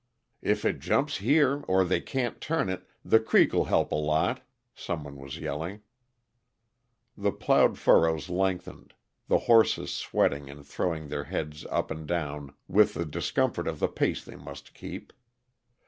[0.41, 4.43] "If it jumps here, or they can't turn it, the creek'll help a lot,"
[4.73, 5.81] some one was yelling.
[7.15, 8.95] The plowed furrows lengthened,
[9.27, 13.87] the horses sweating and throwing their heads up and down with the discomfort of the
[13.87, 15.13] pace they must keep.